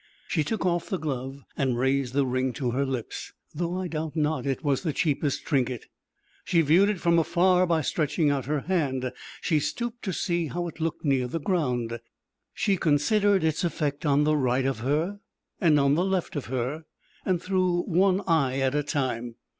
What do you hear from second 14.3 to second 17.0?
right of her and on the left of her